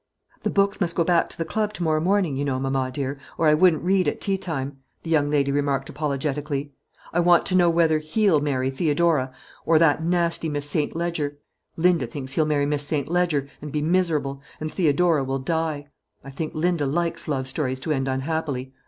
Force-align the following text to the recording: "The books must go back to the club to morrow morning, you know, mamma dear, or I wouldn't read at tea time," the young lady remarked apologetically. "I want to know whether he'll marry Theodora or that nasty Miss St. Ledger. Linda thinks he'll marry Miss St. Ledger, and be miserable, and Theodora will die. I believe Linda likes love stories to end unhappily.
"The 0.41 0.49
books 0.49 0.81
must 0.81 0.95
go 0.95 1.03
back 1.03 1.29
to 1.29 1.37
the 1.37 1.45
club 1.45 1.73
to 1.73 1.83
morrow 1.83 1.99
morning, 2.01 2.35
you 2.35 2.43
know, 2.43 2.59
mamma 2.59 2.89
dear, 2.91 3.19
or 3.37 3.45
I 3.45 3.53
wouldn't 3.53 3.83
read 3.83 4.07
at 4.07 4.19
tea 4.19 4.35
time," 4.35 4.77
the 5.03 5.11
young 5.11 5.29
lady 5.29 5.51
remarked 5.51 5.89
apologetically. 5.91 6.73
"I 7.13 7.19
want 7.19 7.45
to 7.45 7.55
know 7.55 7.69
whether 7.69 7.99
he'll 7.99 8.39
marry 8.41 8.71
Theodora 8.71 9.31
or 9.63 9.77
that 9.77 10.03
nasty 10.03 10.49
Miss 10.49 10.67
St. 10.67 10.95
Ledger. 10.95 11.37
Linda 11.77 12.07
thinks 12.07 12.31
he'll 12.33 12.47
marry 12.47 12.65
Miss 12.65 12.83
St. 12.87 13.09
Ledger, 13.09 13.47
and 13.61 13.71
be 13.71 13.83
miserable, 13.83 14.41
and 14.59 14.71
Theodora 14.73 15.23
will 15.23 15.37
die. 15.37 15.85
I 16.23 16.31
believe 16.31 16.55
Linda 16.55 16.87
likes 16.87 17.27
love 17.27 17.47
stories 17.47 17.79
to 17.81 17.91
end 17.91 18.07
unhappily. 18.07 18.73